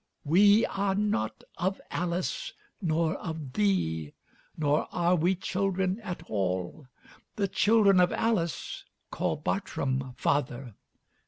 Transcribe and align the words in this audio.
'We 0.25 0.65
are 0.65 0.95
not 0.95 1.43
of 1.57 1.79
Alice 1.91 2.53
nor 2.81 3.13
of 3.17 3.53
thee, 3.53 4.13
nor 4.57 4.87
are 4.91 5.15
we 5.15 5.35
children 5.35 5.99
at 6.01 6.23
all. 6.23 6.87
The 7.35 7.47
children 7.47 7.99
of 7.99 8.11
Alice 8.11 8.83
call 9.11 9.35
Bartrum 9.37 10.15
father. 10.17 10.73